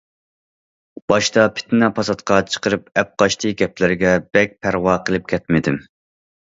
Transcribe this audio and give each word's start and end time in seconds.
باشتا 1.13 1.43
پىتنە- 1.59 1.91
پاساتقا 1.99 2.39
چىقىرىپ 2.55 2.91
ئەپقاچتى 3.03 3.55
گەپلەرگە 3.63 4.19
بەك 4.39 4.61
پەرۋا 4.67 5.01
قىلىپ 5.07 5.35
كەتمىدىم. 5.35 5.83